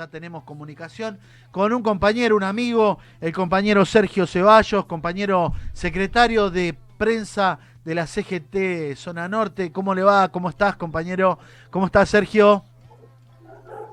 [0.00, 1.18] Ya tenemos comunicación
[1.50, 8.06] con un compañero, un amigo, el compañero Sergio Ceballos, compañero secretario de prensa de la
[8.06, 9.70] CGT Zona Norte.
[9.72, 10.30] ¿Cómo le va?
[10.30, 11.38] ¿Cómo estás, compañero?
[11.68, 12.64] ¿Cómo estás, Sergio?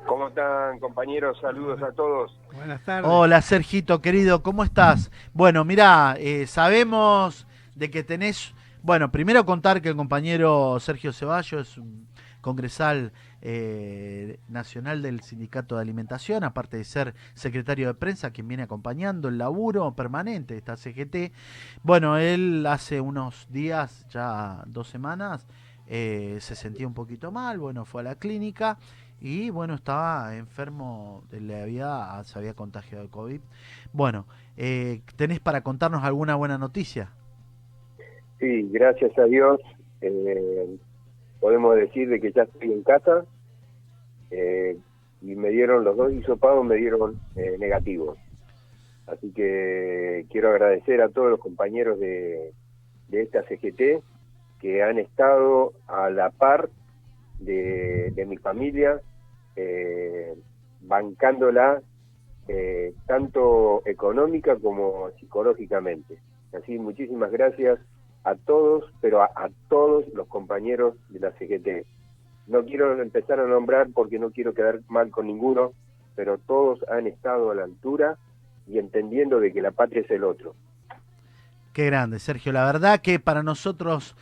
[0.08, 1.38] ¿Cómo están, compañeros?
[1.42, 2.32] Saludos a todos.
[2.54, 3.12] Buenas tardes.
[3.12, 5.12] Hola, Sergito, querido, ¿cómo estás?
[5.34, 7.46] Bueno, mirá, eh, sabemos
[7.76, 8.54] de que tenés...
[8.82, 12.08] Bueno, primero contar que el compañero Sergio Ceballos es un
[12.48, 13.12] congresal
[13.42, 19.28] eh, nacional del Sindicato de Alimentación, aparte de ser secretario de prensa, quien viene acompañando
[19.28, 21.34] el laburo permanente de esta CGT.
[21.84, 25.46] Bueno, él hace unos días, ya dos semanas,
[25.88, 28.78] eh, se sentía un poquito mal, bueno, fue a la clínica
[29.20, 33.42] y bueno, estaba enfermo, le había, se había contagiado de COVID.
[33.92, 37.10] Bueno, eh, ¿tenés para contarnos alguna buena noticia?
[38.40, 39.60] Sí, gracias a Dios.
[41.40, 43.26] Podemos decir de que ya estoy en casa,
[44.32, 44.78] eh,
[45.22, 48.18] y me dieron los dos hisopados, me dieron eh, negativos.
[49.08, 52.52] Así que quiero agradecer a todos los compañeros de,
[53.08, 54.04] de esta CGT
[54.60, 56.70] que han estado a la par
[57.40, 59.00] de, de mi familia,
[59.56, 60.36] eh,
[60.82, 61.82] bancándola
[62.48, 66.18] eh, tanto económica como psicológicamente.
[66.54, 67.80] Así, muchísimas gracias
[68.28, 71.88] a todos, pero a, todos los compañeros de la CGT
[72.48, 75.72] no quiero empezar a nombrar porque no quiero quedar mal con ninguno,
[76.16, 78.18] pero todos han estado a la altura
[78.68, 80.56] y entendiendo de que la patria es el otro.
[81.72, 82.52] Qué grande, Sergio.
[82.52, 84.16] La verdad que para nosotros,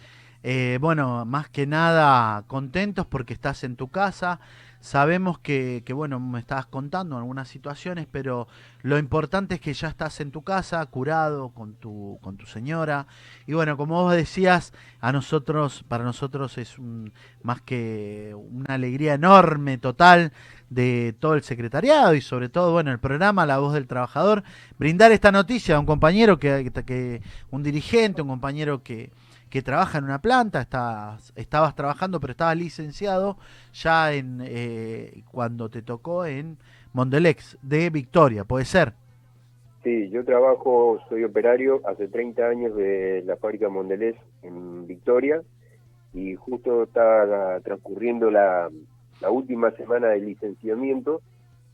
[0.44, 4.40] eh, bueno, más que nada contentos porque estás en tu casa,
[4.86, 8.48] Sabemos que, que, bueno, me estabas contando algunas situaciones, pero
[8.84, 13.08] lo importante es que ya estás en tu casa, curado con tu, con tu señora.
[13.48, 19.16] Y bueno, como vos decías, a nosotros, para nosotros es un, más que una alegría
[19.16, 20.34] enorme, total,
[20.70, 24.44] de todo el secretariado y sobre todo, bueno, el programa La Voz del Trabajador,
[24.78, 29.12] brindar esta noticia a un compañero que, que un dirigente, un compañero que,
[29.50, 33.38] que trabaja en una planta, estabas, estabas trabajando, pero estabas licenciado
[33.74, 36.58] ya en eh, cuando te tocó en
[36.94, 38.94] Mondelex de Victoria, ¿puede ser?
[39.84, 45.42] Sí, yo trabajo, soy operario hace 30 años de la fábrica Mondelex en Victoria
[46.14, 48.70] y justo está transcurriendo la,
[49.22, 51.22] la última semana de licenciamiento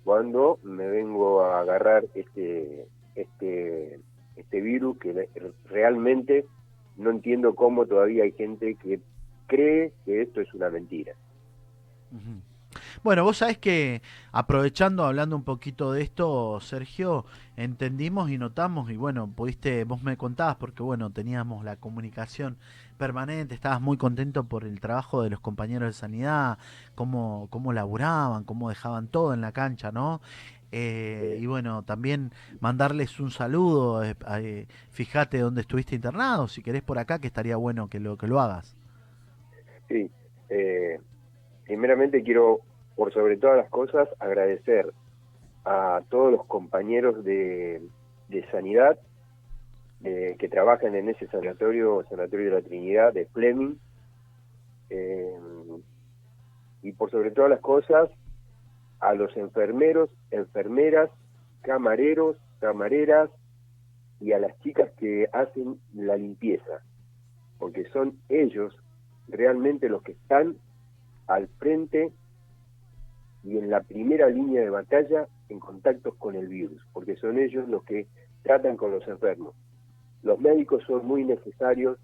[0.03, 3.99] cuando me vengo a agarrar este este
[4.35, 5.29] este virus que
[5.69, 6.45] realmente
[7.01, 8.99] no entiendo cómo todavía hay gente que
[9.47, 11.13] cree que esto es una mentira.
[13.03, 14.01] Bueno, vos sabés que
[14.31, 17.25] aprovechando, hablando un poquito de esto, Sergio,
[17.57, 22.57] entendimos y notamos, y bueno, pudiste, vos me contabas, porque bueno, teníamos la comunicación
[22.97, 26.59] permanente, estabas muy contento por el trabajo de los compañeros de sanidad,
[26.95, 30.21] cómo, cómo laburaban, cómo dejaban todo en la cancha, ¿no?
[30.71, 34.03] Eh, y bueno, también mandarles un saludo.
[34.03, 38.17] Eh, eh, fíjate dónde estuviste internado, si querés por acá, que estaría bueno que lo,
[38.17, 38.77] que lo hagas.
[39.87, 40.09] Sí,
[41.65, 42.61] primeramente quiero,
[42.95, 44.93] por sobre todas las cosas, agradecer
[45.65, 47.81] a todos los compañeros de,
[48.29, 48.97] de sanidad
[50.01, 53.75] que trabajan en ese sanatorio, Sanatorio de la Trinidad de Fleming.
[56.81, 58.09] y por sobre todas las cosas,
[59.01, 61.09] a los enfermeros, enfermeras,
[61.61, 63.29] camareros, camareras
[64.19, 66.83] y a las chicas que hacen la limpieza,
[67.57, 68.77] porque son ellos
[69.27, 70.55] realmente los que están
[71.27, 72.11] al frente
[73.43, 77.67] y en la primera línea de batalla en contactos con el virus, porque son ellos
[77.67, 78.07] los que
[78.43, 79.55] tratan con los enfermos.
[80.21, 81.97] Los médicos son muy necesarios,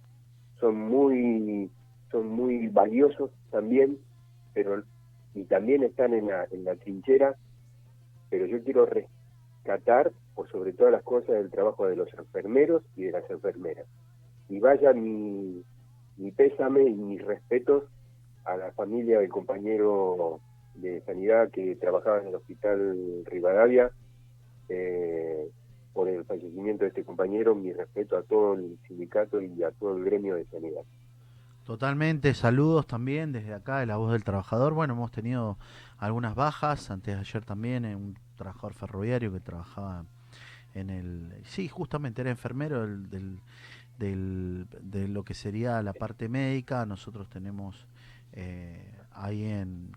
[0.59, 1.69] son muy,
[2.11, 3.99] son muy valiosos también,
[4.53, 4.83] pero
[5.37, 7.35] y también están en la, en la trinchera,
[8.31, 13.03] pero yo quiero rescatar, por sobre todas las cosas, el trabajo de los enfermeros y
[13.03, 13.85] de las enfermeras.
[14.49, 15.63] Y vaya mi,
[16.17, 17.83] mi pésame y mis respetos
[18.45, 20.39] a la familia del compañero
[20.73, 23.91] de sanidad que trabajaba en el hospital Rivadavia,
[24.69, 25.51] eh,
[25.93, 29.97] por el fallecimiento de este compañero, mi respeto a todo el sindicato y a todo
[29.97, 30.81] el gremio de sanidad.
[31.67, 34.73] Totalmente, saludos también desde acá de la voz del trabajador.
[34.73, 35.57] Bueno, hemos tenido
[35.97, 40.05] algunas bajas, antes de ayer también, en un trabajador ferroviario que trabajaba
[40.73, 41.33] en el...
[41.43, 43.41] Sí, justamente era enfermero del,
[43.99, 46.85] del, de lo que sería la parte médica.
[46.85, 47.85] Nosotros tenemos
[48.31, 49.91] eh, ahí en,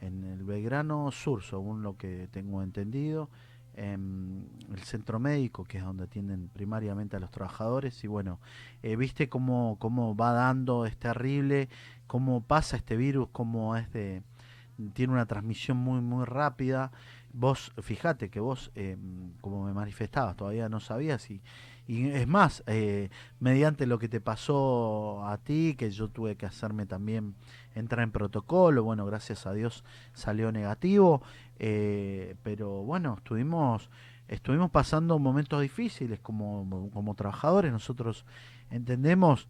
[0.00, 3.30] en el Belgrano Sur, según lo que tengo entendido
[3.76, 8.02] el centro médico, que es donde atienden primariamente a los trabajadores.
[8.04, 8.40] Y bueno,
[8.82, 11.68] eh, viste cómo, cómo va dando, es terrible,
[12.06, 14.22] cómo pasa este virus, cómo es de,
[14.92, 16.92] tiene una transmisión muy, muy rápida.
[17.32, 18.96] Vos, fíjate que vos, eh,
[19.40, 21.42] como me manifestabas, todavía no sabías y,
[21.86, 23.10] y es más, eh,
[23.40, 27.34] mediante lo que te pasó a ti, que yo tuve que hacerme también
[27.74, 31.22] entrar en protocolo, bueno, gracias a Dios salió negativo,
[31.58, 33.90] eh, pero bueno, estuvimos
[34.26, 38.24] estuvimos pasando momentos difíciles como, como trabajadores, nosotros
[38.70, 39.48] entendemos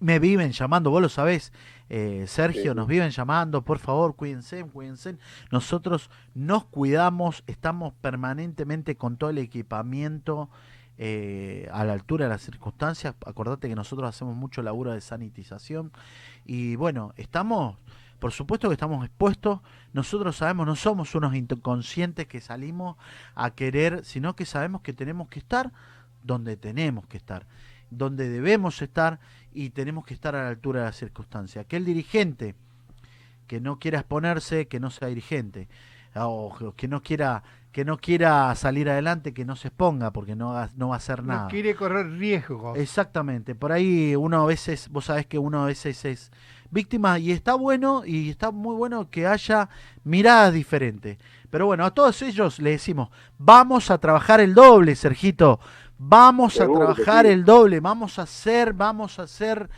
[0.00, 1.52] me viven llamando, vos lo sabés,
[1.88, 5.16] eh, Sergio, nos viven llamando, por favor, cuídense, cuídense.
[5.50, 10.50] Nosotros nos cuidamos, estamos permanentemente con todo el equipamiento
[10.98, 13.14] eh, a la altura de las circunstancias.
[13.24, 15.90] Acordate que nosotros hacemos mucho laburo de sanitización
[16.44, 17.78] y bueno, estamos,
[18.18, 19.60] por supuesto que estamos expuestos.
[19.92, 22.96] Nosotros sabemos, no somos unos inconscientes que salimos
[23.34, 25.72] a querer, sino que sabemos que tenemos que estar
[26.22, 27.46] donde tenemos que estar,
[27.90, 29.20] donde debemos estar
[29.52, 31.64] y tenemos que estar a la altura de las circunstancias.
[31.64, 32.54] Aquel dirigente
[33.46, 35.68] que no quiera exponerse, que no sea dirigente,
[36.14, 40.54] o que no quiera que no quiera salir adelante, que no se exponga, porque no,
[40.76, 41.42] no va a hacer nada.
[41.42, 42.76] No quiere correr riesgo.
[42.76, 46.30] Exactamente, por ahí uno a veces, vos sabés que uno a veces es
[46.74, 49.70] víctima y está bueno y está muy bueno que haya
[50.02, 51.16] miradas diferentes.
[51.48, 55.60] Pero bueno, a todos ellos le decimos, vamos a trabajar el doble, Sergito,
[55.96, 59.70] vamos a trabajar el doble, vamos a hacer, vamos a hacer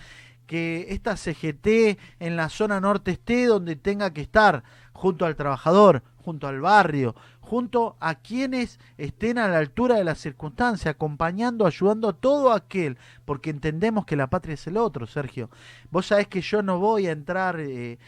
[0.47, 6.03] que esta CGT en la zona norte esté donde tenga que estar, junto al trabajador,
[6.27, 12.09] junto al barrio, junto a quienes estén a la altura de la circunstancia, acompañando, ayudando
[12.09, 15.51] a todo aquel, porque entendemos que la patria es el otro, Sergio.
[15.93, 17.99] Vos sabés que yo no voy a entrar, eh,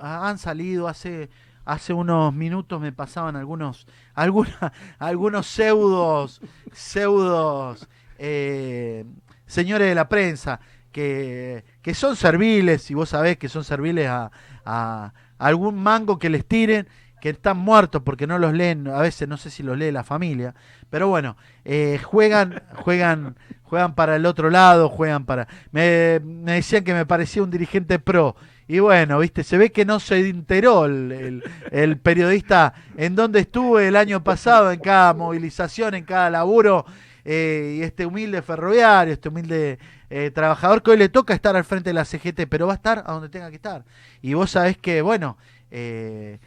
[0.00, 1.28] han salido hace
[1.64, 6.40] hace unos minutos me pasaban algunos alguna, algunos pseudos
[6.72, 7.88] pseudos
[8.18, 9.04] eh,
[9.46, 10.58] señores de la prensa
[10.90, 15.12] que, que son serviles y vos sabés que son serviles a
[15.46, 16.86] algún mango que les tiren
[17.22, 20.02] que están muertos porque no los leen, a veces no sé si los lee la
[20.02, 20.56] familia,
[20.90, 25.46] pero bueno, eh, juegan, juegan, juegan para el otro lado, juegan para.
[25.70, 28.34] Me, decían que me parecía un dirigente pro.
[28.66, 33.86] Y bueno, viste, se ve que no se enteró el, el, periodista en dónde estuve
[33.86, 36.84] el año pasado, en cada movilización, en cada laburo,
[37.24, 39.78] eh, y este humilde ferroviario, este humilde
[40.14, 42.76] eh, trabajador que hoy le toca estar al frente de la CGT, pero va a
[42.76, 43.86] estar a donde tenga que estar.
[44.20, 45.38] Y vos sabés que, bueno,
[45.70, 46.38] eh,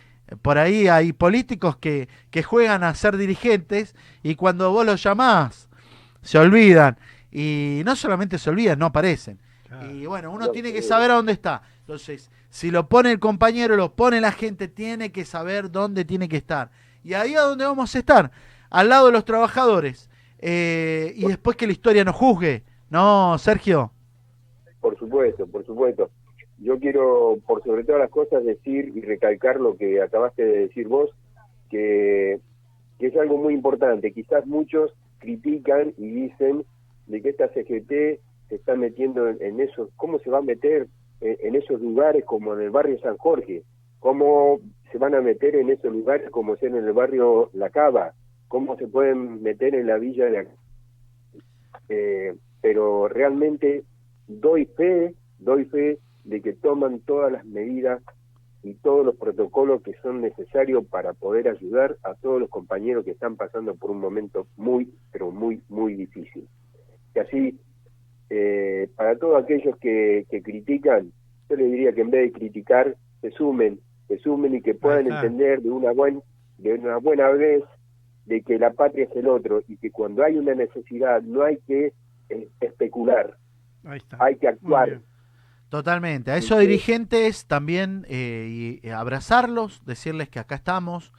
[0.43, 5.67] por ahí hay políticos que, que juegan a ser dirigentes y cuando vos los llamás
[6.21, 6.99] se olvidan.
[7.31, 9.39] Y no solamente se olvidan, no aparecen.
[9.91, 11.63] Y bueno, uno tiene que saber a dónde está.
[11.79, 16.29] Entonces, si lo pone el compañero, lo pone la gente, tiene que saber dónde tiene
[16.29, 16.69] que estar.
[17.03, 18.29] Y ahí a dónde vamos a estar,
[18.69, 20.07] al lado de los trabajadores.
[20.37, 22.63] Eh, y después que la historia nos juzgue.
[22.89, 23.91] ¿No, Sergio?
[24.79, 26.09] Por supuesto, por supuesto
[26.57, 30.87] yo quiero, por sobre todas las cosas, decir y recalcar lo que acabaste de decir
[30.87, 31.09] vos,
[31.69, 32.39] que,
[32.99, 34.11] es algo muy importante.
[34.11, 36.65] Quizás muchos critican y dicen
[37.07, 40.87] de que esta CGT se está metiendo en, eso, ¿cómo se va a meter
[41.21, 43.63] en, esos lugares como en el barrio San Jorge?
[43.99, 44.59] ¿Cómo
[44.91, 48.13] se van a meter en esos lugares como ser en el barrio La Cava?
[48.47, 50.47] ¿Cómo se pueden meter en la villa de...
[51.89, 53.83] Eh, pero realmente
[54.27, 58.01] doy fe, doy fe de que toman todas las medidas
[58.63, 63.11] y todos los protocolos que son necesarios para poder ayudar a todos los compañeros que
[63.11, 66.47] están pasando por un momento muy, pero muy, muy difícil.
[67.13, 67.59] Y así,
[68.31, 71.11] eh, para todos aquellos que, que critican,
[71.47, 75.11] yo les diría que en vez de criticar, se sumen, se sumen y que puedan
[75.11, 76.21] entender de una, buen,
[76.57, 77.63] de una buena vez
[78.25, 81.57] de que la patria es el otro y que cuando hay una necesidad no hay
[81.67, 81.93] que
[82.29, 83.37] eh, especular,
[84.19, 85.01] hay que actuar
[85.69, 86.31] Totalmente.
[86.31, 91.11] A esos dirigentes también eh, y abrazarlos, decirles que acá estamos.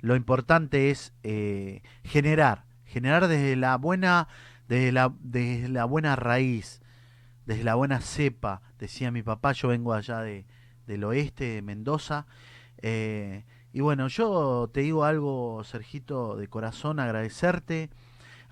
[0.00, 4.28] Lo importante es eh, generar, generar desde la buena,
[4.68, 6.82] desde la, desde la buena raíz,
[7.46, 8.60] desde la buena cepa.
[8.78, 10.44] Decía mi papá, yo vengo allá de,
[10.86, 12.26] del oeste, de Mendoza.
[12.82, 17.88] Eh, y bueno, yo te digo algo, Sergito, de corazón, agradecerte,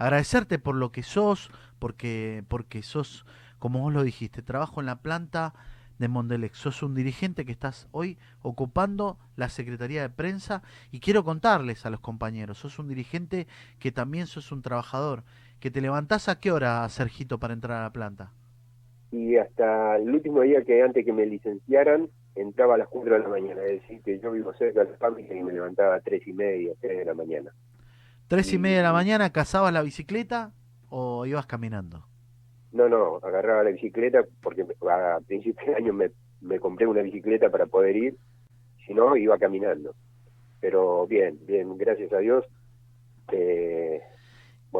[0.00, 3.26] agradecerte por lo que sos, porque, porque sos
[3.58, 5.52] como vos lo dijiste, trabajo en la planta
[5.98, 6.56] de Mondelex.
[6.56, 11.90] Sos un dirigente que estás hoy ocupando la Secretaría de Prensa y quiero contarles a
[11.90, 13.46] los compañeros, sos un dirigente
[13.78, 15.22] que también sos un trabajador,
[15.60, 18.32] que te levantás a qué hora, Sergito, para entrar a la planta.
[19.12, 23.20] Y hasta el último día que antes que me licenciaran, entraba a las 4 de
[23.20, 26.26] la mañana, es decir, que yo vivo cerca de la y me levantaba a 3
[26.26, 27.52] y media, 3 de la mañana.
[28.30, 30.52] ¿Tres y media de la mañana cazabas la bicicleta
[30.88, 32.06] o ibas caminando?
[32.70, 37.50] No, no, agarraba la bicicleta porque a principios de año me, me compré una bicicleta
[37.50, 38.16] para poder ir
[38.86, 39.96] si no, iba caminando.
[40.60, 42.44] Pero bien, bien, gracias a Dios.
[43.32, 44.00] Eh,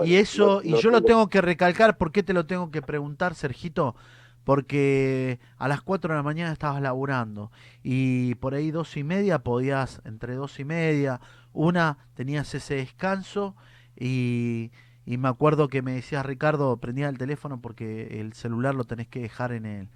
[0.05, 3.35] y eso, y yo lo tengo que recalcar, ¿por qué te lo tengo que preguntar,
[3.35, 3.97] Sergito?
[4.45, 7.51] Porque a las 4 de la mañana estabas laburando
[7.83, 11.21] y por ahí dos y media podías, entre dos y media,
[11.53, 13.57] una, tenías ese descanso
[13.97, 14.71] y,
[15.05, 19.09] y me acuerdo que me decías, Ricardo, prendía el teléfono porque el celular lo tenés
[19.09, 19.89] que dejar en el,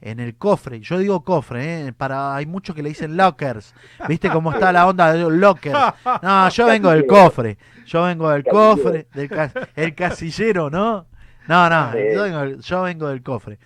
[0.00, 0.80] en el cofre.
[0.80, 1.92] Yo digo cofre, ¿eh?
[1.92, 3.74] para hay muchos que le dicen lockers.
[4.08, 5.78] ¿Viste cómo está la onda de lockers?
[6.22, 7.58] No, yo vengo del cofre.
[7.86, 9.30] Yo vengo del cofre, del
[9.76, 11.06] el casillero, ¿no?
[11.46, 11.94] No, no,
[12.60, 13.58] yo vengo, del cofre.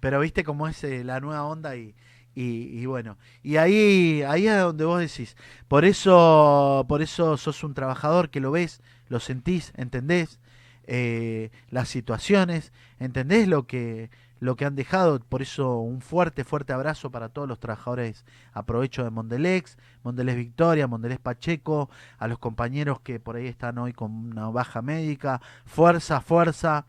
[0.00, 1.94] Pero viste cómo es eh, la nueva onda y,
[2.40, 7.74] y, bueno, y ahí, ahí es donde vos decís, por eso, por eso sos un
[7.74, 10.38] trabajador que lo ves, lo sentís, entendés
[10.86, 15.18] eh, las situaciones, entendés lo que, lo que han dejado.
[15.18, 18.24] Por eso un fuerte, fuerte abrazo para todos los trabajadores.
[18.52, 23.92] Aprovecho de Mondelex, Mondelez Victoria, Mondelez Pacheco, a los compañeros que por ahí están hoy
[23.92, 25.40] con una baja médica.
[25.66, 26.86] Fuerza, fuerza.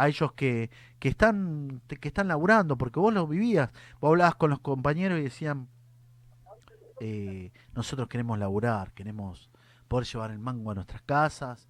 [0.00, 3.70] A ellos que, que están que están laburando, porque vos lo vivías.
[4.00, 5.68] Vos hablabas con los compañeros y decían,
[7.00, 9.50] eh, nosotros queremos laburar, queremos
[9.88, 11.68] poder llevar el mango a nuestras casas,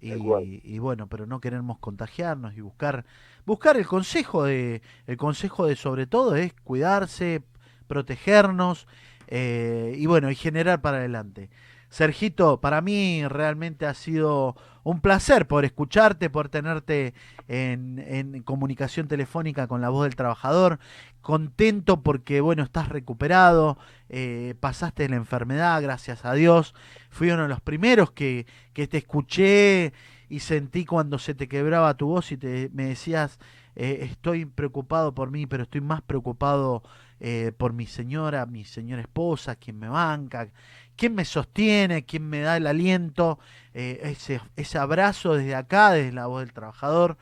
[0.00, 3.04] y, bueno, pero no queremos contagiarnos y buscar
[3.44, 7.42] buscar el consejo de el consejo de sobre todo es cuidarse,
[7.88, 8.86] protegernos
[9.26, 11.50] eh, y bueno y generar para adelante.
[11.88, 17.14] Sergito, para mí realmente ha sido un placer por escucharte, por tenerte
[17.46, 20.78] en, comunicación telefónica con la voz del trabajador.
[21.20, 23.78] Contento porque, bueno, estás recuperado,
[24.08, 26.74] eh, pasaste la enfermedad, gracias a Dios.
[27.10, 29.92] Fui uno de los primeros que, que te escuché
[30.28, 33.38] y sentí cuando se te quebraba tu voz y te, me decías,
[33.76, 36.82] eh, estoy preocupado por mí, pero estoy más preocupado
[37.20, 40.48] eh, por mi señora, mi señora esposa, quien me banca,
[40.96, 43.38] quien me sostiene, quien me da el aliento,
[43.74, 47.16] eh, ese, ese abrazo desde acá, desde la voz del trabajador.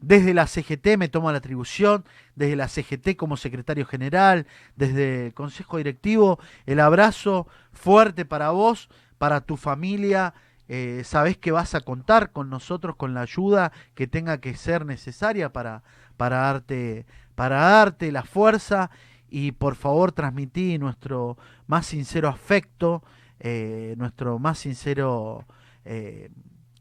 [0.00, 2.04] Desde la CGT me tomo la atribución,
[2.36, 4.46] desde la CGT como secretario general,
[4.76, 10.34] desde el Consejo Directivo, el abrazo fuerte para vos, para tu familia.
[10.68, 14.84] Eh, sabés que vas a contar con nosotros, con la ayuda que tenga que ser
[14.84, 15.82] necesaria para,
[16.16, 18.90] para, darte, para darte la fuerza
[19.30, 23.02] y por favor transmití nuestro más sincero afecto,
[23.40, 25.46] eh, nuestro más sincero
[25.84, 26.30] eh,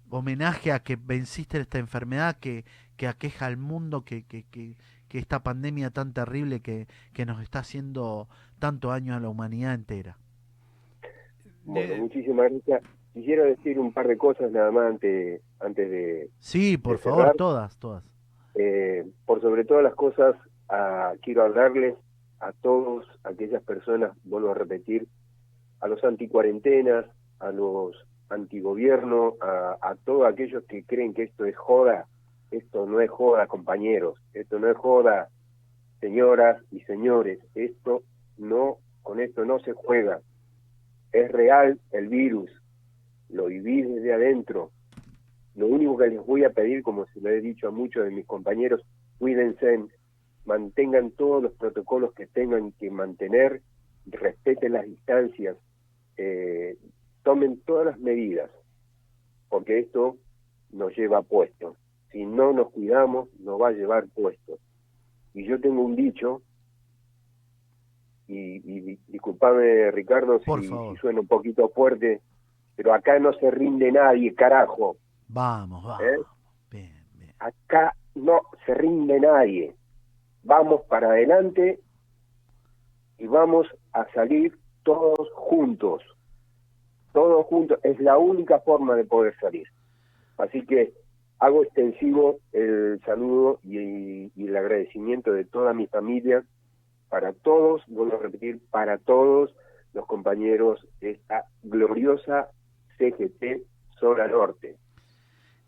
[0.09, 2.65] homenaje a que venciste esta enfermedad que,
[2.97, 4.75] que aqueja al mundo, que, que, que,
[5.11, 8.27] esta pandemia tan terrible que, que nos está haciendo
[8.59, 10.17] tanto daño a la humanidad entera.
[11.63, 12.96] Bueno, muchísimas gracias.
[13.17, 16.29] Quisiera decir un par de cosas nada más antes, antes de...
[16.37, 18.03] Sí, por favor, todas, todas.
[18.53, 20.35] Eh, por sobre todas las cosas,
[20.69, 21.95] a, quiero hablarles
[22.39, 25.07] a todos aquellas personas, vuelvo a repetir,
[25.79, 27.07] a los anticuarentenas,
[27.39, 27.95] a los
[28.29, 32.05] antigobierno, a, a todos aquellos que creen que esto es joda,
[32.51, 35.29] esto no es joda, compañeros, esto no es joda,
[36.01, 38.03] señoras y señores, esto
[38.37, 40.21] no, con esto no se juega.
[41.11, 42.51] Es real el virus,
[43.29, 44.71] lo viví desde adentro.
[45.55, 48.11] Lo único que les voy a pedir, como se lo he dicho a muchos de
[48.11, 48.81] mis compañeros,
[49.17, 49.85] cuídense,
[50.45, 53.61] mantengan todos los protocolos que tengan que mantener,
[54.05, 55.57] respeten las distancias,
[56.17, 56.77] eh,
[57.23, 58.49] tomen todas las medidas,
[59.49, 60.17] porque esto
[60.71, 61.75] nos lleva puesto.
[62.11, 64.59] Si no nos cuidamos, nos va a llevar puesto.
[65.33, 66.41] Y yo tengo un dicho,
[68.27, 70.67] y, y disculpame Ricardo si,
[70.99, 72.21] suena un poquito fuerte,
[72.77, 74.95] pero acá no se rinde nadie, carajo.
[75.27, 76.01] Vamos, vamos.
[76.71, 76.93] ¿Eh?
[77.39, 79.75] Acá no se rinde nadie
[80.47, 81.79] vamos para adelante
[83.19, 86.01] y vamos a salir todos juntos.
[87.13, 87.79] Todos juntos.
[87.83, 89.67] Es la única forma de poder salir.
[90.37, 90.93] Así que
[91.39, 96.43] hago extensivo el saludo y, el agradecimiento de toda mi familia
[97.09, 99.53] para todos, vuelvo a repetir, para todos
[99.93, 102.49] los compañeros de esta gloriosa
[102.97, 103.63] CGT
[103.99, 104.77] Zona Norte.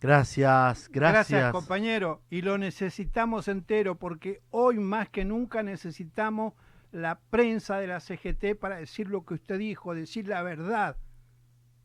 [0.01, 1.29] Gracias, gracias.
[1.29, 2.21] Gracias, compañero.
[2.29, 6.53] Y lo necesitamos entero porque hoy más que nunca necesitamos
[6.91, 10.95] la prensa de la CGT para decir lo que usted dijo, decir la verdad.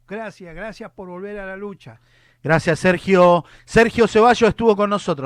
[0.07, 2.01] Gracias, gracias por volver a la lucha.
[2.43, 3.45] Gracias, Sergio.
[3.65, 5.23] Sergio Ceballos estuvo con nosotros.